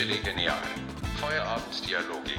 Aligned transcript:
Chili 0.00 0.16
Genial. 0.24 0.56
Feierabenddialoge 1.16 2.30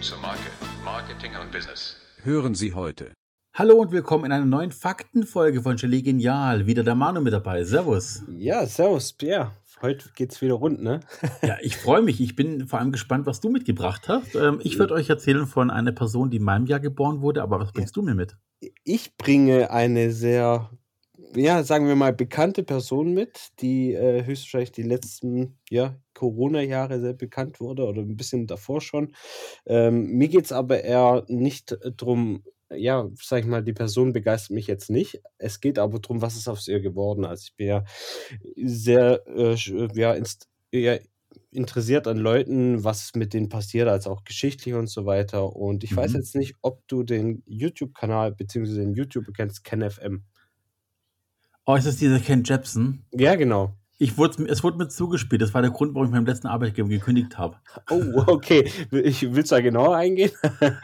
zur 0.00 0.18
Marke, 0.18 0.38
Marketing 0.84 1.32
und 1.42 1.50
Business. 1.50 1.96
Hören 2.22 2.54
Sie 2.54 2.74
heute. 2.74 3.12
Hallo 3.54 3.74
und 3.74 3.90
willkommen 3.90 4.26
in 4.26 4.30
einer 4.30 4.44
neuen 4.44 4.70
Faktenfolge 4.70 5.60
von 5.60 5.76
Chili 5.76 6.02
Genial. 6.02 6.68
Wieder 6.68 6.84
der 6.84 6.94
Manu 6.94 7.20
mit 7.20 7.32
dabei. 7.32 7.64
Servus. 7.64 8.22
Ja, 8.28 8.64
servus, 8.66 9.12
Pierre. 9.14 9.50
Heute 9.82 10.10
geht's 10.14 10.40
wieder 10.40 10.54
rund, 10.54 10.80
ne? 10.80 11.00
Ja, 11.42 11.56
ich 11.60 11.76
freue 11.76 12.02
mich. 12.02 12.20
Ich 12.20 12.36
bin 12.36 12.68
vor 12.68 12.78
allem 12.78 12.92
gespannt, 12.92 13.26
was 13.26 13.40
du 13.40 13.48
mitgebracht 13.48 14.08
hast. 14.08 14.36
Ähm, 14.36 14.60
ich 14.62 14.78
werde 14.78 14.94
euch 14.94 15.10
erzählen 15.10 15.48
von 15.48 15.72
einer 15.72 15.90
Person, 15.90 16.30
die 16.30 16.36
in 16.36 16.44
meinem 16.44 16.66
Jahr 16.66 16.78
geboren 16.78 17.20
wurde, 17.20 17.42
aber 17.42 17.58
was 17.58 17.72
bringst 17.72 17.96
du 17.96 18.02
mir 18.02 18.14
mit? 18.14 18.36
Ich 18.84 19.16
bringe 19.16 19.72
eine 19.72 20.12
sehr, 20.12 20.70
ja, 21.34 21.64
sagen 21.64 21.88
wir 21.88 21.96
mal, 21.96 22.12
bekannte 22.12 22.62
Person 22.62 23.12
mit, 23.12 23.48
die 23.58 23.92
äh, 23.92 24.24
höchstwahrscheinlich 24.24 24.70
die 24.70 24.84
letzten 24.84 25.58
ja, 25.68 25.96
Corona-Jahre 26.18 27.00
sehr 27.00 27.14
bekannt 27.14 27.60
wurde 27.60 27.84
oder 27.86 28.02
ein 28.02 28.16
bisschen 28.16 28.46
davor 28.46 28.80
schon. 28.80 29.14
Ähm, 29.66 30.06
mir 30.18 30.28
geht's 30.28 30.52
aber 30.52 30.82
eher 30.82 31.24
nicht 31.28 31.76
drum, 31.96 32.42
ja, 32.70 33.08
sag 33.22 33.40
ich 33.40 33.46
mal, 33.46 33.62
die 33.64 33.72
Person 33.72 34.12
begeistert 34.12 34.54
mich 34.54 34.66
jetzt 34.66 34.90
nicht. 34.90 35.22
Es 35.38 35.60
geht 35.60 35.78
aber 35.78 36.00
darum, 36.00 36.20
was 36.22 36.36
ist 36.36 36.48
aus 36.48 36.68
ihr 36.68 36.80
geworden. 36.80 37.24
Also 37.24 37.44
ich 37.46 37.56
bin 37.56 37.68
ja 37.68 37.84
sehr 38.56 39.22
äh, 39.28 39.56
ja, 39.94 40.12
inst 40.14 40.48
ja, 40.72 40.98
interessiert 41.50 42.06
an 42.06 42.18
Leuten, 42.18 42.84
was 42.84 43.12
mit 43.14 43.32
denen 43.34 43.48
passiert, 43.48 43.88
als 43.88 44.06
auch 44.06 44.24
geschichtlich 44.24 44.74
und 44.74 44.88
so 44.88 45.06
weiter. 45.06 45.54
Und 45.56 45.84
ich 45.84 45.96
weiß 45.96 46.12
Mhm. 46.12 46.16
jetzt 46.16 46.34
nicht, 46.36 46.56
ob 46.62 46.86
du 46.88 47.02
den 47.04 47.42
YouTube-Kanal 47.46 48.32
bzw. 48.34 48.74
den 48.74 48.94
YouTuber 48.94 49.32
kennst, 49.32 49.64
KenFM. 49.64 50.24
Oh, 51.66 51.76
ist 51.76 51.86
das 51.86 51.96
dieser 51.98 52.18
Ken 52.18 52.42
Jepsen? 52.44 53.04
Ja, 53.12 53.34
genau. 53.36 53.77
Ich 54.00 54.16
wurde, 54.16 54.44
es 54.48 54.62
wurde 54.62 54.78
mir 54.78 54.88
zugespielt. 54.88 55.42
Das 55.42 55.54
war 55.54 55.62
der 55.62 55.72
Grund, 55.72 55.92
warum 55.94 56.06
ich 56.06 56.12
meinem 56.12 56.26
letzten 56.26 56.46
Arbeitgeber 56.46 56.88
gekündigt 56.88 57.36
habe. 57.36 57.56
Oh, 57.90 58.22
okay. 58.28 58.70
Ich, 58.92 59.34
willst 59.34 59.50
du 59.50 59.56
da 59.56 59.60
genauer 59.60 59.96
eingehen? 59.96 60.30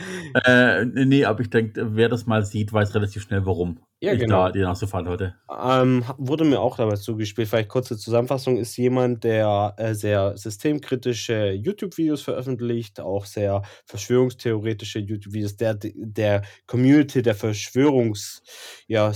Äh, 0.44 0.84
nee, 0.84 1.25
aber 1.25 1.41
ich 1.42 1.50
denke, 1.50 1.94
wer 1.94 2.08
das 2.08 2.27
mal 2.27 2.44
sieht, 2.44 2.72
weiß 2.72 2.94
relativ 2.97 3.22
schnell, 3.22 3.47
warum 3.47 3.78
Ja, 4.05 4.12
ich 4.12 4.20
genau. 4.20 4.44
da 4.44 4.52
dir 4.52 4.64
nachzufallen 4.64 5.08
heute. 5.08 5.34
Ähm, 5.50 6.05
wurde 6.19 6.44
mir 6.44 6.60
auch 6.60 6.77
damals 6.77 7.02
zugespielt. 7.02 7.48
Vielleicht 7.48 7.69
kurze 7.69 7.97
Zusammenfassung 7.97 8.56
ist 8.56 8.77
jemand, 8.77 9.24
der 9.24 9.74
äh, 9.77 9.94
sehr 9.94 10.36
systemkritische 10.36 11.52
YouTube-Videos 11.52 12.22
veröffentlicht, 12.22 13.00
auch 13.00 13.25
sehr 13.25 13.62
verschwörungstheoretische 13.86 14.98
YouTube-Videos, 14.98 15.56
der 15.56 15.75
der 15.75 16.42
Community 16.66 17.22
der 17.22 17.34
Verschwörungsseite 17.34 18.42
ja, 18.86 19.12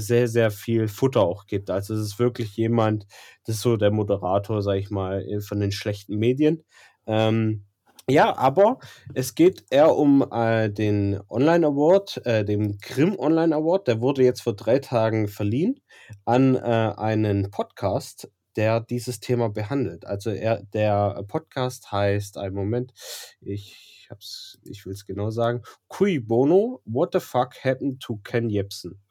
sehr, 0.00 0.28
sehr 0.28 0.50
viel 0.50 0.88
Futter 0.88 1.22
auch 1.22 1.46
gibt. 1.46 1.70
Also 1.70 1.94
es 1.94 2.00
ist 2.00 2.18
wirklich 2.18 2.56
jemand, 2.56 3.06
das 3.44 3.56
ist 3.56 3.62
so 3.62 3.76
der 3.76 3.90
Moderator, 3.90 4.62
sag 4.62 4.76
ich 4.76 4.90
mal, 4.90 5.22
äh, 5.22 5.40
von 5.40 5.60
den 5.60 5.72
schlechten 5.72 6.16
Medien. 6.16 6.64
Ähm, 7.06 7.65
ja, 8.08 8.36
aber 8.36 8.78
es 9.14 9.34
geht 9.34 9.64
eher 9.70 9.96
um 9.96 10.24
äh, 10.30 10.70
den 10.70 11.20
Online 11.28 11.66
Award, 11.66 12.24
äh, 12.24 12.44
den 12.44 12.78
Grimm 12.78 13.18
Online 13.18 13.54
Award. 13.54 13.88
Der 13.88 14.00
wurde 14.00 14.22
jetzt 14.22 14.42
vor 14.42 14.54
drei 14.54 14.78
Tagen 14.78 15.28
verliehen 15.28 15.80
an 16.24 16.54
äh, 16.54 16.60
einen 16.60 17.50
Podcast, 17.50 18.30
der 18.54 18.80
dieses 18.80 19.20
Thema 19.20 19.48
behandelt. 19.48 20.06
Also 20.06 20.30
er, 20.30 20.62
der 20.62 21.24
Podcast 21.26 21.90
heißt, 21.90 22.38
einen 22.38 22.54
Moment, 22.54 22.92
ich 23.40 24.08
hab's, 24.08 24.58
ich 24.64 24.86
will 24.86 24.92
es 24.92 25.04
genau 25.04 25.30
sagen, 25.30 25.62
Cui 25.88 26.20
Bono, 26.20 26.80
What 26.84 27.12
the 27.12 27.20
fuck 27.20 27.54
happened 27.64 28.00
to 28.00 28.18
Ken 28.22 28.48
Jebsen? 28.48 29.02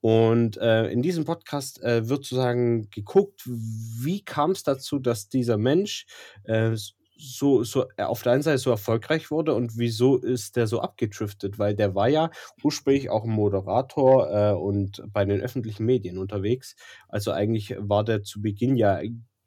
Und 0.00 0.56
äh, 0.56 0.88
in 0.88 1.00
diesem 1.00 1.24
Podcast 1.24 1.80
äh, 1.82 2.08
wird 2.08 2.24
sozusagen 2.24 2.90
geguckt, 2.90 3.42
wie 3.46 4.24
kam 4.24 4.50
es 4.50 4.64
dazu, 4.64 4.98
dass 4.98 5.28
dieser 5.28 5.58
Mensch 5.58 6.06
äh, 6.44 6.76
so, 7.16 7.64
so 7.64 7.86
äh, 7.96 8.02
auf 8.02 8.22
der 8.22 8.32
einen 8.32 8.42
Seite 8.42 8.58
so 8.58 8.70
erfolgreich 8.70 9.30
wurde 9.30 9.54
und 9.54 9.78
wieso 9.78 10.16
ist 10.16 10.56
der 10.56 10.66
so 10.66 10.80
abgedriftet? 10.80 11.58
Weil 11.58 11.74
der 11.74 11.94
war 11.94 12.08
ja 12.08 12.30
ursprünglich 12.62 13.10
auch 13.10 13.24
Moderator 13.24 14.30
äh, 14.30 14.52
und 14.54 15.02
bei 15.12 15.24
den 15.24 15.40
öffentlichen 15.40 15.84
Medien 15.84 16.18
unterwegs. 16.18 16.76
Also 17.08 17.32
eigentlich 17.32 17.74
war 17.78 18.04
der 18.04 18.22
zu 18.22 18.42
Beginn 18.42 18.76
ja 18.76 19.00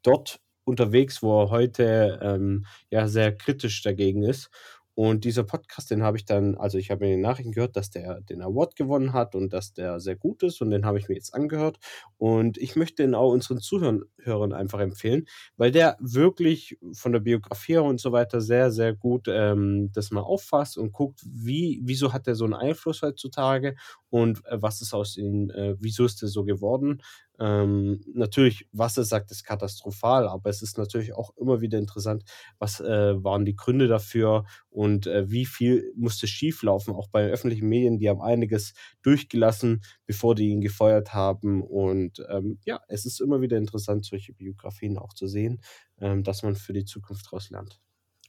dort 0.03 0.40
unterwegs, 0.63 1.22
wo 1.22 1.44
er 1.44 1.50
heute 1.50 2.19
ähm, 2.22 2.66
ja 2.90 3.07
sehr 3.07 3.35
kritisch 3.35 3.81
dagegen 3.84 4.23
ist. 4.23 4.50
Und 4.95 5.25
dieser 5.25 5.44
Podcast, 5.44 5.91
den 5.91 6.03
habe 6.03 6.17
ich 6.17 6.25
dann, 6.25 6.56
also 6.56 6.78
ich 6.78 6.89
habe 6.89 7.06
in 7.06 7.11
den 7.11 7.22
Nachrichten 7.22 7.51
gehört, 7.51 7.75
dass 7.75 7.89
der 7.89 8.22
den 8.22 8.41
Award 8.41 8.75
gewonnen 8.78 9.11
hat 9.13 9.35
und 9.35 9.51
dass 9.51 9.73
der 9.73 10.00
sehr 10.00 10.16
gut 10.16 10.41
ist 10.41 10.61
und 10.61 10.72
den 10.72 10.85
habe 10.85 10.97
ich 10.97 11.09
mir 11.09 11.16
jetzt 11.16 11.33
angehört. 11.33 11.79
Und 12.17 12.57
ich 12.57 12.75
möchte 12.78 13.03
ihn 13.03 13.13
auch 13.13 13.31
unseren 13.31 13.59
Zuhörern 13.59 14.53
einfach 14.53 14.79
empfehlen, 14.79 15.28
weil 15.57 15.72
der 15.72 15.97
wirklich 16.00 16.79
von 16.94 17.11
der 17.11 17.19
Biografie 17.19 17.78
und 17.78 18.00
so 18.00 18.13
weiter 18.13 18.39
sehr, 18.39 18.72
sehr 18.72 18.94
gut 18.94 19.28
ähm, 19.28 19.91
das 19.94 20.11
mal 20.11 20.22
auffasst 20.22 20.78
und 20.78 20.94
guckt, 20.94 21.22
wie, 21.25 21.81
wieso 21.84 22.13
hat 22.13 22.28
er 22.28 22.35
so 22.35 22.45
einen 22.45 22.53
Einfluss 22.53 23.01
heutzutage 23.01 23.75
und 24.09 24.45
äh, 24.45 24.61
was 24.61 24.81
ist 24.81 24.94
aus 24.94 25.17
ihm, 25.17 25.50
äh, 25.50 25.75
wieso 25.79 26.05
ist 26.05 26.22
er 26.23 26.29
so 26.29 26.45
geworden. 26.45 27.01
Ähm, 27.40 28.01
natürlich, 28.13 28.68
was 28.72 28.97
er 28.97 29.03
sagt, 29.03 29.31
ist 29.31 29.44
katastrophal, 29.44 30.28
aber 30.28 30.50
es 30.50 30.62
ist 30.62 30.78
natürlich 30.78 31.13
auch 31.13 31.35
immer 31.38 31.62
wieder 31.62 31.78
interessant, 31.78 32.23
was 32.59 32.79
äh, 32.79 33.23
waren 33.23 33.46
die 33.46 33.56
Gründe 33.56 33.88
dafür 33.88 34.46
und 34.69 35.07
äh, 35.07 35.29
wie 35.29 35.46
viel 35.46 35.91
musste 35.96 36.28
schieflaufen, 36.28 36.94
auch 36.94 37.09
bei 37.09 37.28
öffentlichen 37.28 37.68
Medien, 37.68 37.97
die 37.97 38.09
haben 38.09 38.22
einiges 38.22 38.73
durchgelassen, 39.01 39.84
bevor 40.06 40.35
die 40.35 40.50
ihn 40.50 40.62
gefeuert 40.62 41.13
haben. 41.13 41.62
Und 41.62 42.25
ähm, 42.29 42.59
ja, 42.66 42.79
es 42.88 43.06
ist 43.06 43.19
immer 43.19 43.41
wieder 43.41 43.57
interessant, 43.57 44.06
solche 44.06 44.34
Biografien 44.34 44.97
auch 44.97 45.13
zu 45.13 45.28
sehen, 45.28 45.62
ähm, 46.00 46.23
dass 46.23 46.44
man 46.44 46.56
für 46.56 46.73
die 46.73 46.85
Zukunft 46.85 47.25
daraus 47.28 47.50
lernt. 47.50 47.79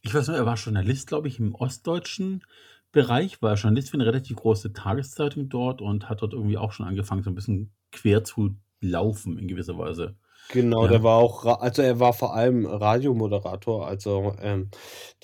Ich 0.02 0.14
weiß 0.14 0.28
nur, 0.28 0.36
er 0.36 0.46
war 0.46 0.56
Journalist, 0.56 1.08
glaube 1.08 1.28
ich, 1.28 1.40
im 1.40 1.54
ostdeutschen 1.54 2.44
Bereich, 2.92 3.42
war 3.42 3.56
Journalist 3.56 3.90
für 3.90 3.96
eine 3.96 4.06
relativ 4.06 4.36
große 4.36 4.72
Tageszeitung 4.72 5.48
dort 5.48 5.82
und 5.82 6.08
hat 6.08 6.22
dort 6.22 6.32
irgendwie 6.32 6.56
auch 6.56 6.72
schon 6.72 6.86
angefangen, 6.86 7.22
so 7.22 7.30
ein 7.30 7.34
bisschen 7.34 7.72
quer 7.90 8.24
zu 8.24 8.56
laufen 8.80 9.38
in 9.38 9.48
gewisser 9.48 9.78
Weise. 9.78 10.16
Genau, 10.48 10.86
Ja. 10.86 10.90
der 10.90 11.02
war 11.02 11.16
auch, 11.18 11.44
also 11.60 11.82
er 11.82 11.98
war 11.98 12.12
vor 12.12 12.34
allem 12.36 12.66
Radiomoderator, 12.66 13.84
also 13.88 14.36
ähm, 14.40 14.70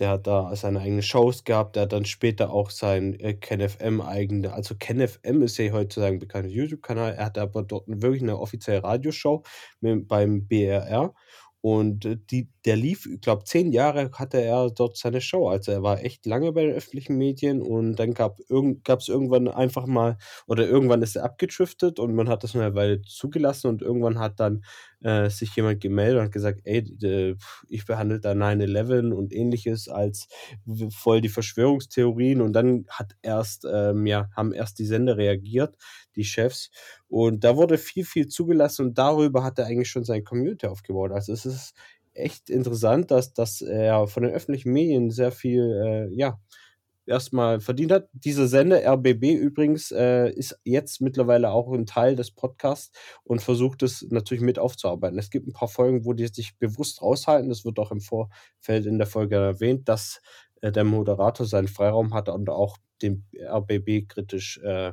der 0.01 0.09
hat 0.09 0.27
da 0.27 0.55
seine 0.57 0.81
eigenen 0.81 1.03
Shows 1.03 1.45
gehabt, 1.45 1.77
der 1.77 1.85
hat 1.85 1.93
dann 1.93 2.05
später 2.07 2.51
auch 2.51 2.71
sein 2.71 3.15
äh, 3.21 3.35
KenFM 3.35 4.01
eigene, 4.01 4.53
also 4.53 4.75
KenFM 4.77 5.43
ist 5.43 5.59
ja 5.59 5.71
heutzutage 5.73 6.15
ein 6.17 6.19
bekannter 6.19 6.49
YouTube-Kanal, 6.51 7.15
er 7.15 7.27
hatte 7.27 7.41
aber 7.41 7.63
dort 7.63 7.85
wirklich 7.87 8.23
eine 8.23 8.37
offizielle 8.41 8.83
Radioshow 8.83 9.45
mit, 9.81 10.09
beim 10.09 10.49
BRR 10.49 11.15
und 11.61 12.05
äh, 12.05 12.17
die, 12.19 12.49
der 12.65 12.77
lief, 12.77 13.07
ich 13.07 13.21
glaube, 13.21 13.45
zehn 13.45 13.73
Jahre 13.73 14.11
hatte 14.13 14.41
er 14.41 14.71
dort 14.71 14.97
seine 14.97 15.21
Show, 15.21 15.49
also 15.49 15.73
er 15.73 15.83
war 15.83 16.03
echt 16.03 16.27
lange 16.27 16.53
bei 16.53 16.65
den 16.65 16.75
öffentlichen 16.75 17.17
Medien 17.17 17.61
und 17.61 17.97
dann 17.97 18.15
gab 18.15 18.39
es 18.39 18.49
irgend, 18.49 18.89
irgendwann 19.09 19.49
einfach 19.49 19.87
mal, 19.87 20.17
oder 20.47 20.67
irgendwann 20.69 21.03
ist 21.03 21.17
er 21.17 21.25
abgedriftet 21.25 21.99
und 21.99 22.15
man 22.15 22.29
hat 22.29 22.45
das 22.45 22.55
eine 22.55 22.75
Weile 22.75 23.03
zugelassen 23.03 23.69
und 23.69 23.83
irgendwann 23.83 24.19
hat 24.19 24.39
dann 24.39 24.63
äh, 25.03 25.31
sich 25.31 25.55
jemand 25.57 25.81
gemeldet 25.81 26.23
und 26.23 26.33
gesagt, 26.33 26.61
ey, 26.65 26.79
äh, 27.03 27.37
ich 27.69 27.87
behandle 27.87 28.21
da 28.21 28.33
9-11 28.33 29.13
und 29.13 29.33
ähnliches 29.33 29.89
als 29.89 30.29
voll 30.91 31.21
die 31.21 31.29
Verschwörungstheorien. 31.29 32.41
Und 32.41 32.53
dann 32.53 32.87
hat 32.89 33.17
erst, 33.23 33.67
ähm, 33.71 34.07
ja, 34.07 34.29
haben 34.37 34.53
erst 34.53 34.79
die 34.79 34.87
Sender 34.87 35.17
reagiert, 35.17 35.77
die 36.17 36.25
Chefs. 36.25 36.71
Und 37.09 37.45
da 37.45 37.57
wurde 37.57 37.79
viel, 37.79 38.05
viel 38.05 38.29
zugelassen 38.29 38.87
und 38.87 38.99
darüber 38.99 39.43
hat 39.45 39.59
er 39.59 39.67
eigentlich 39.67 39.91
schon 39.91 40.05
seine 40.05 40.23
Community 40.23 40.67
aufgebaut. 40.67 41.13
Also 41.13 41.33
es 41.33 41.47
ist 41.47 41.75
echt 42.15 42.51
interessant, 42.51 43.11
dass, 43.11 43.33
dass 43.33 43.61
er 43.63 44.07
von 44.07 44.23
den 44.23 44.33
öffentlichen 44.33 44.73
Medien 44.73 45.11
sehr 45.11 45.33
viel, 45.33 46.09
äh, 46.11 46.15
ja, 46.15 46.39
erstmal 47.07 47.61
verdient 47.61 47.93
hat. 47.93 48.09
Dieser 48.13 48.47
Sender 48.47 48.85
RBB 48.85 49.35
übrigens 49.35 49.91
äh, 49.91 50.31
ist 50.31 50.59
jetzt 50.65 51.01
mittlerweile 51.01 51.51
auch 51.51 51.73
ein 51.73 51.87
Teil 51.87 52.17
des 52.17 52.31
Podcasts 52.31 52.97
und 53.25 53.43
versucht 53.43 53.83
es 53.83 54.07
natürlich 54.11 54.43
mit 54.43 54.59
aufzuarbeiten. 54.59 55.19
Es 55.19 55.31
gibt 55.31 55.49
ein 55.49 55.53
paar 55.53 55.69
Folgen, 55.69 56.05
wo 56.05 56.13
die 56.13 56.27
sich 56.29 56.57
bewusst 56.59 57.03
raushalten. 57.03 57.49
Das 57.49 57.65
wird 57.65 57.79
auch 57.79 57.91
im 57.91 58.01
Vorfeld 58.01 58.87
in 58.87 58.99
der 58.99 59.07
Folge 59.07 59.37
erwähnt, 59.37 59.89
dass 59.89 60.21
äh, 60.61 60.73
der 60.73 60.85
Moderator 60.85 61.47
seinen 61.47 61.69
Freiraum 61.69 62.15
hat 62.15 62.29
und 62.29 62.49
auch 62.49 62.79
den 63.03 63.27
RBB 63.37 64.09
kritisch 64.09 64.59
äh, 64.63 64.93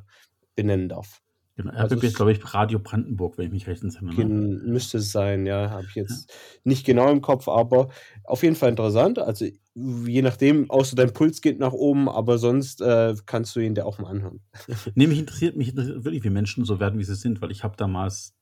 benennen 0.56 0.89
darf. 0.89 1.22
Genau, 1.61 1.73
Also 1.73 1.95
RBB 1.95 2.03
ist, 2.06 2.11
es- 2.11 2.15
glaube 2.15 2.31
ich, 2.31 2.53
Radio 2.53 2.79
Brandenburg, 2.79 3.38
wenn 3.38 3.47
ich 3.47 3.51
mich 3.51 3.67
recht 3.67 3.83
entsinne. 3.83 4.13
Ne? 4.15 4.25
Müsste 4.63 5.00
es 5.00 5.11
sein, 5.11 5.45
ja, 5.45 5.69
habe 5.71 5.85
ich 5.89 5.95
jetzt 5.95 6.33
nicht 6.63 6.85
genau 6.85 7.11
im 7.11 7.21
Kopf, 7.21 7.50
aber 7.50 7.89
auf 8.23 8.44
jeden 8.44 8.56
Fall 8.56 8.69
interessant. 8.69 9.19
Also 9.19 9.45
je 9.75 10.21
nachdem, 10.21 10.69
außer 10.69 10.95
dein 10.95 11.11
Puls 11.11 11.41
geht 11.41 11.59
nach 11.59 11.73
oben, 11.73 12.07
aber 12.07 12.38
sonst 12.38 12.79
äh, 12.81 13.13
kannst 13.25 13.57
du 13.57 13.59
ihn 13.59 13.75
dir 13.75 13.85
auch 13.85 14.00
mal 14.00 14.07
anhören. 14.09 14.39
Nee, 14.95 15.07
mich 15.07 15.19
interessiert, 15.19 15.57
mich 15.57 15.69
interessiert 15.71 16.06
wirklich, 16.06 16.23
wie 16.23 16.29
Menschen 16.29 16.63
so 16.63 16.79
werden, 16.79 16.97
wie 16.97 17.03
sie 17.03 17.15
sind, 17.15 17.41
weil 17.41 17.51
ich 17.51 17.63
habe 17.65 17.75
damals 17.75 18.35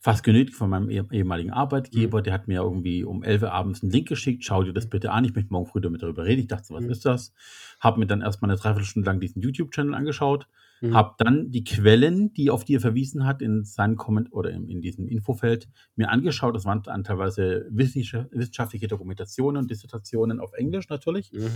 fast 0.00 0.22
genötigt 0.24 0.56
von 0.56 0.70
meinem 0.70 0.88
eh- 0.88 1.02
ehemaligen 1.12 1.50
Arbeitgeber, 1.50 2.22
der 2.22 2.32
hat 2.32 2.48
mir 2.48 2.60
irgendwie 2.62 3.04
um 3.04 3.22
11 3.22 3.42
Uhr 3.42 3.52
abends 3.52 3.82
einen 3.82 3.92
Link 3.92 4.08
geschickt, 4.08 4.44
schau 4.44 4.62
dir 4.62 4.72
das 4.72 4.88
bitte 4.88 5.10
an, 5.10 5.24
ich 5.26 5.34
möchte 5.34 5.52
morgen 5.52 5.66
früh 5.66 5.80
damit 5.82 6.02
darüber 6.02 6.24
reden. 6.24 6.40
Ich 6.40 6.46
dachte, 6.48 6.72
was 6.72 6.84
Mhm. 6.84 6.90
ist 6.90 7.04
das? 7.04 7.34
Habe 7.80 7.98
mir 8.00 8.06
dann 8.06 8.22
erstmal 8.22 8.50
eine 8.50 8.58
Dreiviertelstunde 8.58 9.06
lang 9.10 9.20
diesen 9.20 9.42
YouTube-Channel 9.42 9.94
angeschaut, 9.94 10.46
mhm. 10.80 10.94
habe 10.94 11.14
dann 11.18 11.50
die 11.50 11.64
Quellen, 11.64 12.32
die 12.32 12.50
auf 12.50 12.64
die 12.64 12.74
er 12.76 12.80
verwiesen 12.80 13.26
hat, 13.26 13.42
in 13.42 13.64
seinem 13.64 13.96
Comment 13.96 14.32
oder 14.32 14.50
in, 14.50 14.68
in, 14.68 14.80
diesem 14.80 15.08
Infofeld 15.08 15.68
mir 15.94 16.10
angeschaut. 16.10 16.54
Das 16.54 16.64
waren 16.64 16.82
dann 16.82 17.04
teilweise 17.04 17.66
wissenschaftliche 17.70 18.88
Dokumentationen 18.88 19.62
und 19.62 19.70
Dissertationen 19.70 20.40
auf 20.40 20.52
Englisch 20.52 20.88
natürlich. 20.88 21.32
Mhm. 21.32 21.50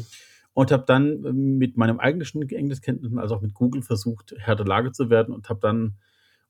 Und 0.52 0.72
habe 0.72 0.84
dann 0.86 1.24
ähm, 1.24 1.58
mit 1.58 1.76
meinem 1.76 2.00
eigenen 2.00 2.26
Englischkenntnissen, 2.48 3.18
also 3.18 3.36
auch 3.36 3.40
mit 3.40 3.54
Google, 3.54 3.82
versucht, 3.82 4.34
Herr 4.36 4.56
der 4.56 4.66
Lage 4.66 4.90
zu 4.92 5.08
werden 5.08 5.32
und 5.32 5.48
habe 5.48 5.60
dann 5.60 5.94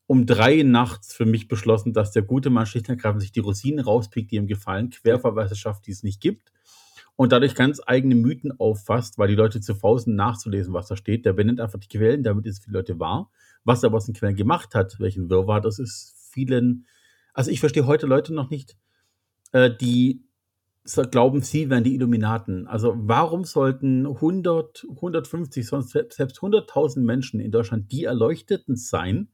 um 0.07 0.25
drei 0.25 0.63
nachts 0.63 1.13
für 1.13 1.25
mich 1.25 1.47
beschlossen, 1.47 1.93
dass 1.93 2.11
der 2.11 2.23
gute 2.23 2.49
Mann 2.49 2.65
schlicht 2.65 2.89
und 2.89 2.95
ergreifend 2.95 3.21
sich 3.21 3.31
die 3.31 3.39
Rosinen 3.39 3.79
rauspickt, 3.85 4.31
die 4.31 4.37
ihm 4.37 4.47
gefallen, 4.47 4.89
Querverweise 4.89 5.55
schafft, 5.55 5.87
die 5.87 5.91
es 5.91 6.03
nicht 6.03 6.19
gibt 6.19 6.51
und 7.21 7.31
dadurch 7.31 7.53
ganz 7.53 7.79
eigene 7.85 8.15
Mythen 8.15 8.51
auffasst, 8.59 9.19
weil 9.19 9.27
die 9.27 9.35
Leute 9.35 9.61
zu 9.61 9.75
faul 9.75 10.01
nachzulesen, 10.07 10.73
was 10.73 10.87
da 10.87 10.95
steht. 10.95 11.23
Der 11.23 11.33
benennt 11.33 11.61
einfach 11.61 11.77
die 11.77 11.87
Quellen, 11.87 12.23
damit 12.23 12.47
es 12.47 12.57
viele 12.57 12.79
Leute 12.79 12.99
wahr. 12.99 13.29
Was 13.63 13.83
er 13.83 13.93
aus 13.93 14.07
den 14.07 14.15
Quellen 14.15 14.35
gemacht 14.35 14.73
hat, 14.73 14.99
welchen 14.99 15.29
Wirrwarr, 15.29 15.61
das 15.61 15.77
ist 15.77 16.15
vielen. 16.33 16.87
Also 17.35 17.51
ich 17.51 17.59
verstehe 17.59 17.85
heute 17.85 18.07
Leute 18.07 18.33
noch 18.33 18.49
nicht, 18.49 18.75
äh, 19.51 19.69
die 19.69 20.23
glauben, 21.11 21.41
sie 21.41 21.69
wären 21.69 21.83
die 21.83 21.93
Illuminaten. 21.93 22.65
Also 22.65 22.95
warum 22.97 23.43
sollten 23.43 24.07
100, 24.07 24.87
150, 24.89 25.67
sonst 25.67 25.91
selbst 25.91 26.39
100.000 26.39 27.01
Menschen 27.01 27.39
in 27.39 27.51
Deutschland 27.51 27.91
die 27.91 28.05
Erleuchteten 28.05 28.75
sein, 28.75 29.27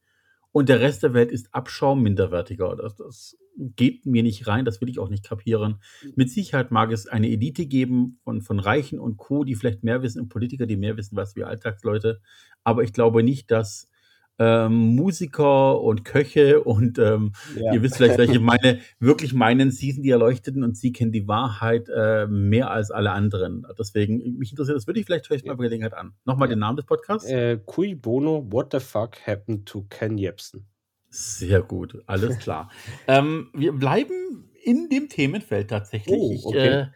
und 0.57 0.69
der 0.69 0.79
Rest 0.79 1.03
der 1.03 1.13
Welt 1.13 1.31
ist 1.31 1.53
Abschaum 1.53 2.01
minderwertiger. 2.01 2.75
Das, 2.75 2.95
das 2.95 3.37
geht 3.55 4.07
mir 4.07 4.23
nicht 4.23 4.47
rein, 4.47 4.65
das 4.65 4.81
will 4.81 4.89
ich 4.89 4.97
auch 4.97 5.07
nicht 5.07 5.23
kapieren. 5.23 5.83
Mit 6.15 6.31
Sicherheit 6.31 6.71
mag 6.71 6.91
es 6.91 7.05
eine 7.05 7.29
Elite 7.29 7.67
geben 7.67 8.17
von, 8.23 8.41
von 8.41 8.59
Reichen 8.59 8.99
und 8.99 9.17
Co., 9.17 9.43
die 9.43 9.53
vielleicht 9.53 9.83
mehr 9.83 10.01
wissen 10.01 10.19
und 10.19 10.29
Politiker, 10.29 10.65
die 10.65 10.75
mehr 10.75 10.97
wissen 10.97 11.15
als 11.19 11.35
wir 11.35 11.45
Alltagsleute. 11.47 12.21
Aber 12.63 12.81
ich 12.81 12.91
glaube 12.91 13.21
nicht, 13.21 13.51
dass 13.51 13.91
ähm, 14.39 14.95
Musiker 14.95 15.81
und 15.81 16.05
Köche 16.05 16.63
und 16.63 16.99
ähm, 16.99 17.31
ja. 17.55 17.73
ihr 17.73 17.81
wisst 17.81 17.97
vielleicht, 17.97 18.17
welche 18.17 18.39
meine 18.39 18.79
wirklich 18.99 19.33
meinen, 19.33 19.71
sie 19.71 19.91
sind 19.91 20.03
die 20.03 20.11
Erleuchteten 20.11 20.63
und 20.63 20.77
sie 20.77 20.91
kennen 20.91 21.11
die 21.11 21.27
Wahrheit 21.27 21.89
äh, 21.89 22.27
mehr 22.27 22.71
als 22.71 22.91
alle 22.91 23.11
anderen. 23.11 23.65
Deswegen, 23.77 24.37
mich 24.37 24.51
interessiert 24.51 24.77
das 24.77 24.87
würde 24.87 24.99
ich 24.99 25.05
vielleicht 25.05 25.27
vielleicht 25.27 25.45
mal 25.45 25.55
bei 25.55 25.63
Gelegenheit 25.63 25.93
an. 25.93 26.13
Nochmal 26.25 26.47
ja. 26.49 26.55
den 26.55 26.59
Namen 26.59 26.77
des 26.77 26.85
Podcasts. 26.85 27.29
Äh, 27.29 27.59
Cui 27.65 27.95
Bono, 27.95 28.45
What 28.51 28.71
the 28.71 28.79
fuck 28.79 29.15
happened 29.25 29.65
to 29.67 29.85
Ken 29.89 30.17
Jebsen? 30.17 30.67
Sehr 31.09 31.61
gut, 31.61 32.03
alles 32.05 32.37
klar. 32.39 32.69
ähm, 33.07 33.49
wir 33.53 33.73
bleiben 33.73 34.51
in 34.63 34.89
dem 34.89 35.07
Themenfeld 35.09 35.69
tatsächlich. 35.69 36.19
Oh, 36.19 36.49
okay. 36.49 36.57
Ich, 36.57 36.65
äh, 36.65 36.87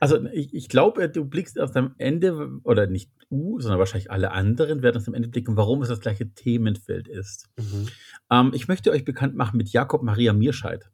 also 0.00 0.24
ich, 0.26 0.54
ich 0.54 0.68
glaube, 0.68 1.08
du 1.08 1.24
blickst 1.24 1.56
erst 1.56 1.76
am 1.76 1.94
Ende, 1.98 2.60
oder 2.62 2.86
nicht 2.86 3.10
du, 3.30 3.60
sondern 3.60 3.78
wahrscheinlich 3.78 4.10
alle 4.10 4.32
anderen 4.32 4.82
werden 4.82 4.96
erst 4.96 5.08
am 5.08 5.14
Ende 5.14 5.28
blicken, 5.28 5.56
warum 5.56 5.82
es 5.82 5.88
das 5.88 6.00
gleiche 6.00 6.32
Themenfeld 6.32 7.08
ist. 7.08 7.48
Mhm. 7.58 7.88
Ähm, 8.30 8.50
ich 8.54 8.68
möchte 8.68 8.90
euch 8.90 9.04
bekannt 9.04 9.34
machen 9.34 9.56
mit 9.56 9.70
Jakob 9.70 10.02
Maria 10.02 10.32
Mierscheid. 10.32 10.90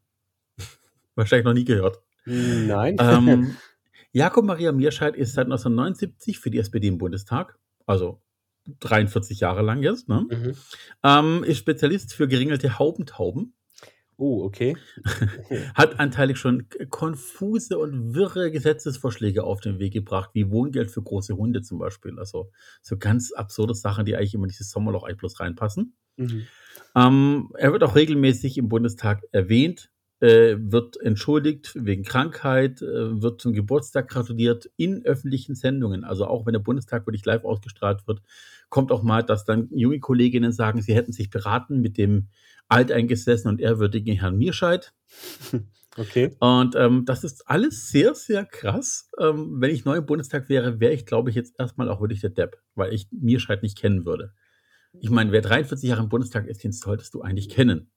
wahrscheinlich 1.14 1.44
noch 1.44 1.54
nie 1.54 1.64
gehört. 1.64 2.00
Nein. 2.24 2.96
Ähm, 2.98 3.56
Jakob 4.12 4.44
Maria 4.44 4.72
Mierscheid 4.72 5.16
ist 5.16 5.34
seit 5.34 5.46
1979 5.46 6.38
für 6.38 6.50
die 6.50 6.58
SPD 6.58 6.86
im 6.86 6.98
Bundestag, 6.98 7.58
also 7.84 8.20
43 8.80 9.40
Jahre 9.40 9.62
lang 9.62 9.82
jetzt, 9.82 10.08
ne? 10.08 10.26
mhm. 10.30 10.54
ähm, 11.02 11.44
ist 11.44 11.58
Spezialist 11.58 12.14
für 12.14 12.28
geringelte 12.28 12.78
Haubentauben 12.78 13.54
Oh, 14.16 14.44
okay. 14.44 14.76
Hat 15.74 15.98
anteilig 15.98 16.38
schon 16.38 16.68
konfuse 16.90 17.78
und 17.78 18.14
wirre 18.14 18.50
Gesetzesvorschläge 18.50 19.44
auf 19.44 19.60
den 19.60 19.78
Weg 19.78 19.92
gebracht, 19.92 20.30
wie 20.34 20.50
Wohngeld 20.50 20.90
für 20.90 21.02
große 21.02 21.36
Hunde 21.36 21.62
zum 21.62 21.78
Beispiel. 21.78 22.18
Also 22.18 22.50
so 22.82 22.96
ganz 22.96 23.32
absurde 23.32 23.74
Sachen, 23.74 24.04
die 24.04 24.16
eigentlich 24.16 24.34
immer 24.34 24.44
in 24.44 24.50
dieses 24.50 24.70
Sommerloch 24.70 25.04
eigentlich 25.04 25.18
bloß 25.18 25.40
reinpassen. 25.40 25.96
Mhm. 26.16 26.46
Ähm, 26.94 27.50
er 27.58 27.72
wird 27.72 27.82
auch 27.82 27.96
regelmäßig 27.96 28.56
im 28.58 28.68
Bundestag 28.68 29.22
erwähnt, 29.32 29.90
äh, 30.20 30.56
wird 30.58 31.00
entschuldigt 31.00 31.72
wegen 31.74 32.02
Krankheit, 32.02 32.82
äh, 32.82 33.20
wird 33.22 33.40
zum 33.40 33.52
Geburtstag 33.52 34.08
gratuliert 34.08 34.70
in 34.76 35.04
öffentlichen 35.04 35.54
Sendungen. 35.54 36.04
Also 36.04 36.26
auch 36.26 36.46
wenn 36.46 36.52
der 36.52 36.60
Bundestag 36.60 37.06
wirklich 37.06 37.24
live 37.24 37.44
ausgestrahlt 37.44 38.06
wird, 38.06 38.22
kommt 38.68 38.92
auch 38.92 39.02
mal, 39.02 39.22
dass 39.22 39.44
dann 39.44 39.68
junge 39.70 40.00
Kolleginnen 40.00 40.52
sagen, 40.52 40.82
sie 40.82 40.94
hätten 40.94 41.12
sich 41.12 41.30
beraten 41.30 41.80
mit 41.80 41.98
dem 41.98 42.28
alteingesessenen 42.68 43.56
und 43.56 43.60
ehrwürdigen 43.60 44.18
Herrn 44.18 44.36
Mierscheid. 44.36 44.92
Okay. 45.96 46.34
Und 46.40 46.74
ähm, 46.74 47.04
das 47.04 47.22
ist 47.22 47.48
alles 47.48 47.88
sehr, 47.88 48.16
sehr 48.16 48.44
krass. 48.44 49.10
Ähm, 49.18 49.60
wenn 49.60 49.70
ich 49.70 49.84
neu 49.84 49.98
im 49.98 50.06
Bundestag 50.06 50.48
wäre, 50.48 50.80
wäre 50.80 50.92
ich, 50.92 51.06
glaube 51.06 51.30
ich, 51.30 51.36
jetzt 51.36 51.54
erstmal 51.56 51.88
auch 51.88 52.00
wirklich 52.00 52.20
der 52.20 52.30
Depp, 52.30 52.60
weil 52.74 52.92
ich 52.92 53.06
Mierscheid 53.12 53.62
nicht 53.62 53.78
kennen 53.78 54.04
würde. 54.04 54.32
Ich 55.00 55.10
meine, 55.10 55.32
wer 55.32 55.40
43 55.40 55.88
Jahre 55.88 56.02
im 56.02 56.08
Bundestag 56.08 56.46
ist, 56.46 56.64
den 56.64 56.72
solltest 56.72 57.14
du 57.14 57.22
eigentlich 57.22 57.48
kennen. 57.48 57.92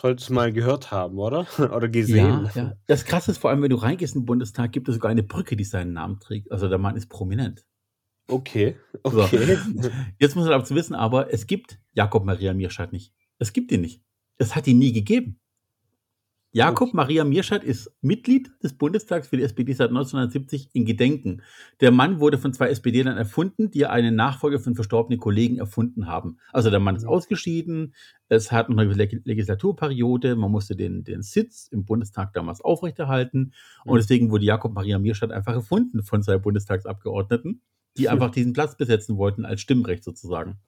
Solltest 0.00 0.30
du 0.30 0.34
mal 0.34 0.50
gehört 0.50 0.90
haben, 0.90 1.18
oder? 1.18 1.46
oder 1.58 1.88
gesehen. 1.88 2.48
Ja, 2.54 2.62
ja. 2.62 2.76
Das 2.86 3.04
Krasse 3.04 3.32
ist 3.32 3.38
vor 3.38 3.50
allem, 3.50 3.62
wenn 3.62 3.70
du 3.70 3.76
reingehst 3.76 4.14
in 4.14 4.22
den 4.22 4.26
Bundestag, 4.26 4.72
gibt 4.72 4.88
es 4.88 4.94
sogar 4.94 5.10
eine 5.10 5.22
Brücke, 5.22 5.56
die 5.56 5.64
seinen 5.64 5.92
Namen 5.92 6.20
trägt. 6.20 6.50
Also 6.50 6.68
der 6.68 6.78
Mann 6.78 6.96
ist 6.96 7.08
prominent. 7.08 7.66
Okay, 8.28 8.76
okay. 9.02 9.58
So. 9.76 9.90
Jetzt 10.18 10.36
muss 10.36 10.44
man 10.44 10.54
aber 10.54 10.64
zu 10.64 10.74
wissen, 10.74 10.94
aber 10.94 11.32
es 11.34 11.46
gibt 11.46 11.80
Jakob 11.92 12.24
Maria 12.24 12.54
Mierscheid 12.54 12.92
nicht. 12.92 13.12
Es 13.38 13.52
gibt 13.52 13.72
ihn 13.72 13.80
nicht. 13.80 14.02
Es 14.38 14.54
hat 14.54 14.66
ihn 14.66 14.78
nie 14.78 14.92
gegeben. 14.92 15.39
Jakob 16.52 16.94
Maria 16.94 17.22
Mierscheid 17.22 17.62
ist 17.62 17.92
Mitglied 18.00 18.50
des 18.60 18.76
Bundestags 18.76 19.28
für 19.28 19.36
die 19.36 19.44
SPD 19.44 19.72
seit 19.72 19.90
1970 19.90 20.70
in 20.72 20.84
Gedenken. 20.84 21.42
Der 21.80 21.92
Mann 21.92 22.18
wurde 22.18 22.38
von 22.38 22.52
zwei 22.52 22.70
SPDlern 22.70 23.16
erfunden, 23.16 23.70
die 23.70 23.86
einen 23.86 24.16
Nachfolger 24.16 24.58
von 24.58 24.74
verstorbenen 24.74 25.20
Kollegen 25.20 25.58
erfunden 25.58 26.08
haben. 26.08 26.38
Also 26.52 26.70
der 26.70 26.80
Mann 26.80 26.96
ist 26.96 27.04
mhm. 27.04 27.10
ausgeschieden, 27.10 27.94
es 28.28 28.50
hat 28.50 28.68
noch 28.68 28.78
eine 28.78 28.92
Legislaturperiode, 28.92 30.34
man 30.34 30.50
musste 30.50 30.74
den, 30.74 31.04
den 31.04 31.22
Sitz 31.22 31.68
im 31.70 31.84
Bundestag 31.84 32.32
damals 32.32 32.60
aufrechterhalten 32.60 33.52
und 33.84 33.94
mhm. 33.94 33.98
deswegen 33.98 34.30
wurde 34.30 34.44
Jakob 34.44 34.74
Maria 34.74 34.98
Mierscheid 34.98 35.30
einfach 35.30 35.54
erfunden 35.54 36.02
von 36.02 36.20
zwei 36.20 36.38
Bundestagsabgeordneten, 36.38 37.62
die 37.96 38.08
einfach 38.08 38.32
diesen 38.32 38.54
Platz 38.54 38.76
besetzen 38.76 39.16
wollten 39.18 39.44
als 39.44 39.60
Stimmrecht 39.60 40.02
sozusagen. 40.02 40.58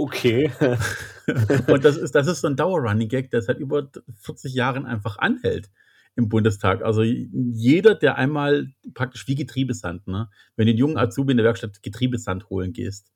Okay. 0.00 0.50
und 1.66 1.84
das 1.84 1.98
ist, 1.98 2.14
das 2.14 2.26
ist 2.26 2.40
so 2.40 2.48
ein 2.48 2.56
Dauer-Running 2.56 3.08
Gag, 3.08 3.30
der 3.30 3.42
seit 3.42 3.58
über 3.58 3.90
40 4.22 4.54
Jahren 4.54 4.86
einfach 4.86 5.18
anhält 5.18 5.70
im 6.16 6.30
Bundestag. 6.30 6.82
Also 6.82 7.02
jeder, 7.02 7.94
der 7.94 8.16
einmal 8.16 8.68
praktisch 8.94 9.28
wie 9.28 9.34
Getriebesand, 9.34 10.06
ne? 10.06 10.30
wenn 10.56 10.66
du 10.66 10.72
den 10.72 10.78
jungen 10.78 10.96
Azubi 10.96 11.32
in 11.32 11.36
der 11.36 11.44
Werkstatt 11.44 11.82
Getriebesand 11.82 12.48
holen 12.48 12.72
gehst, 12.72 13.12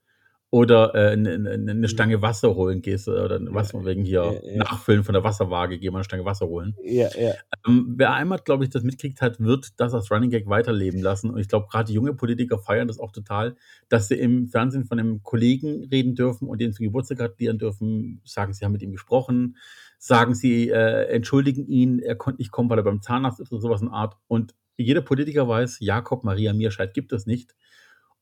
oder 0.55 0.95
äh, 0.95 1.11
eine, 1.15 1.33
eine 1.33 1.75
ne 1.75 1.89
Stange 1.89 2.23
Wasser 2.23 2.55
holen 2.55 2.81
gehst 2.81 3.09
oder 3.09 3.41
was 3.53 3.73
von 3.73 3.85
wegen 3.85 4.05
hier 4.05 4.41
ja, 4.41 4.51
ja. 4.53 4.57
nachfüllen 4.59 5.03
von 5.03 5.13
der 5.13 5.25
Wasserwaage, 5.25 5.81
geh 5.81 5.91
mal 5.91 5.99
eine 5.99 6.05
Stange 6.05 6.25
Wasser 6.25 6.47
holen. 6.47 6.77
Ja, 6.85 7.09
ja. 7.19 7.33
Ähm, 7.67 7.95
wer 7.97 8.13
einmal, 8.13 8.39
glaube 8.39 8.63
ich, 8.63 8.71
das 8.71 8.85
mitkriegt 8.85 9.21
hat, 9.21 9.41
wird 9.41 9.81
das 9.81 9.95
als 9.95 10.13
Running 10.13 10.31
Gag 10.31 10.47
weiterleben 10.47 11.03
lassen. 11.03 11.31
Und 11.31 11.41
ich 11.41 11.49
glaube, 11.49 11.67
gerade 11.69 11.93
junge 11.93 12.15
Politiker 12.15 12.57
feiern 12.57 12.87
das 12.87 13.01
auch 13.01 13.11
total, 13.11 13.57
dass 13.89 14.07
sie 14.07 14.15
im 14.15 14.47
Fernsehen 14.47 14.85
von 14.85 15.01
einem 15.01 15.25
Kollegen 15.25 15.89
reden 15.91 16.15
dürfen 16.15 16.47
und 16.47 16.61
den 16.61 16.73
zum 16.73 16.85
Geburtstag 16.85 17.19
gratulieren 17.19 17.59
dürfen, 17.59 18.21
sagen, 18.25 18.53
sie 18.53 18.65
haben 18.65 18.71
mit 18.71 18.83
ihm 18.83 18.93
gesprochen, 18.93 19.57
sagen 19.99 20.37
sie, 20.37 20.71
äh, 20.71 21.07
entschuldigen 21.07 21.67
ihn, 21.67 21.99
er 21.99 22.15
konnte 22.15 22.41
nicht 22.41 22.53
kommen, 22.53 22.71
weil 22.71 22.79
er 22.79 22.85
beim 22.85 23.03
Zahnarzt 23.03 23.41
ist 23.41 23.51
oder 23.51 23.61
sowas 23.61 23.83
in 23.83 23.89
Art. 23.89 24.17
Und 24.29 24.55
jeder 24.77 25.01
Politiker 25.01 25.49
weiß, 25.49 25.79
Jakob 25.81 26.23
Maria 26.23 26.53
Mierscheid 26.53 26.95
gibt 26.95 27.13
es 27.13 27.27
nicht. 27.27 27.57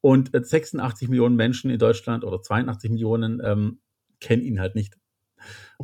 Und 0.03 0.31
86 0.33 1.09
Millionen 1.09 1.37
Menschen 1.37 1.71
in 1.71 1.79
Deutschland 1.79 2.25
oder 2.25 2.43
82 2.43 2.91
Millionen 2.91 3.41
ähm, 3.43 3.81
kennen 4.21 4.43
ihn 4.43 4.61
halt 4.61 4.75
nicht. 4.75 4.99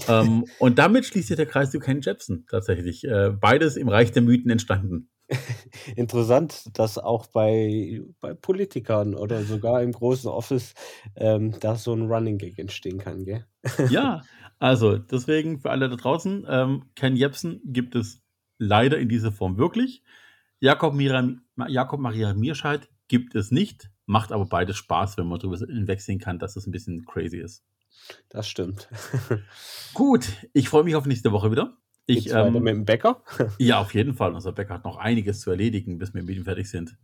ähm, 0.08 0.44
und 0.58 0.78
damit 0.78 1.06
schließt 1.06 1.28
sich 1.28 1.37
der 1.37 1.46
Kreis 1.46 1.70
zu 1.70 1.78
Ken 1.78 2.02
Jepsen 2.02 2.44
tatsächlich. 2.50 3.04
Äh, 3.04 3.30
beides 3.30 3.76
im 3.76 3.88
Reich 3.88 4.12
der 4.12 4.22
Mythen 4.22 4.50
entstanden. 4.50 5.08
Interessant, 5.96 6.76
dass 6.78 6.98
auch 6.98 7.26
bei, 7.26 8.02
bei 8.20 8.34
Politikern 8.34 9.14
oder 9.14 9.42
sogar 9.44 9.82
im 9.82 9.92
großen 9.92 10.28
Office 10.28 10.75
ähm, 11.16 11.54
da 11.60 11.76
so 11.76 11.94
ein 11.94 12.10
Running 12.10 12.38
Gag 12.38 12.58
entstehen 12.58 12.98
kann, 12.98 13.25
gell? 13.25 13.46
ja, 13.90 14.22
also 14.58 14.98
deswegen 14.98 15.60
für 15.60 15.70
alle 15.70 15.88
da 15.88 15.96
draußen, 15.96 16.46
ähm, 16.48 16.84
Ken 16.96 17.16
Jepsen 17.16 17.60
gibt 17.64 17.94
es 17.94 18.20
leider 18.58 18.98
in 18.98 19.08
dieser 19.08 19.32
Form 19.32 19.58
wirklich. 19.58 20.02
Jakob, 20.60 20.94
Mira, 20.94 21.28
Jakob 21.68 22.00
Maria 22.00 22.34
Mierscheid 22.34 22.88
gibt 23.06 23.34
es 23.34 23.50
nicht. 23.50 23.90
Macht 24.08 24.32
aber 24.32 24.46
beides 24.46 24.78
Spaß, 24.78 25.18
wenn 25.18 25.26
man 25.26 25.38
darüber 25.38 25.58
hinwegsehen 25.58 26.18
kann, 26.18 26.38
dass 26.38 26.56
es 26.56 26.66
ein 26.66 26.70
bisschen 26.70 27.04
crazy 27.04 27.36
ist. 27.36 27.62
Das 28.30 28.48
stimmt. 28.48 28.88
Gut, 29.92 30.32
ich 30.54 30.70
freue 30.70 30.82
mich 30.82 30.96
auf 30.96 31.04
nächste 31.04 31.30
Woche 31.30 31.50
wieder. 31.50 31.76
Ich, 32.06 32.32
ähm, 32.32 32.54
mit 32.54 32.66
dem 32.66 32.86
Bäcker? 32.86 33.22
ja, 33.58 33.80
auf 33.80 33.92
jeden 33.92 34.14
Fall. 34.14 34.32
Unser 34.32 34.52
Bäcker 34.52 34.72
hat 34.72 34.84
noch 34.86 34.96
einiges 34.96 35.40
zu 35.40 35.50
erledigen, 35.50 35.98
bis 35.98 36.14
wir 36.14 36.22
mit 36.22 36.34
ihm 36.36 36.44
fertig 36.44 36.70
sind. 36.70 36.96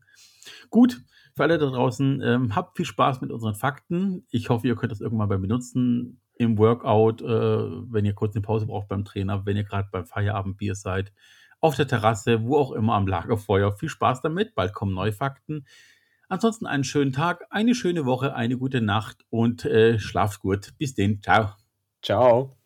Gut, 0.70 1.02
für 1.36 1.42
alle 1.42 1.58
da 1.58 1.66
draußen, 1.66 2.22
ähm, 2.22 2.56
habt 2.56 2.78
viel 2.78 2.86
Spaß 2.86 3.20
mit 3.20 3.30
unseren 3.30 3.54
Fakten. 3.54 4.26
Ich 4.30 4.48
hoffe, 4.48 4.66
ihr 4.66 4.74
könnt 4.74 4.92
das 4.92 5.02
irgendwann 5.02 5.28
beim 5.28 5.42
Benutzen 5.42 6.22
im 6.38 6.56
Workout, 6.56 7.20
äh, 7.20 7.26
wenn 7.26 8.06
ihr 8.06 8.14
kurz 8.14 8.34
eine 8.34 8.40
Pause 8.40 8.64
braucht 8.64 8.88
beim 8.88 9.04
Trainer, 9.04 9.44
wenn 9.44 9.58
ihr 9.58 9.64
gerade 9.64 9.90
beim 9.92 10.06
Feierabendbier 10.06 10.74
seid, 10.74 11.12
auf 11.60 11.76
der 11.76 11.86
Terrasse, 11.86 12.44
wo 12.44 12.56
auch 12.56 12.72
immer 12.72 12.94
am 12.94 13.06
Lagerfeuer. 13.06 13.72
Viel 13.72 13.90
Spaß 13.90 14.22
damit. 14.22 14.54
Bald 14.54 14.72
kommen 14.72 14.94
neue 14.94 15.12
Fakten. 15.12 15.66
Ansonsten 16.28 16.66
einen 16.66 16.84
schönen 16.84 17.12
Tag, 17.12 17.44
eine 17.50 17.74
schöne 17.74 18.04
Woche, 18.06 18.34
eine 18.34 18.56
gute 18.58 18.80
Nacht 18.80 19.24
und 19.30 19.64
äh, 19.64 19.98
schlaft 19.98 20.40
gut. 20.40 20.72
Bis 20.78 20.94
denn. 20.94 21.20
Ciao. 21.22 21.54
Ciao. 22.02 22.56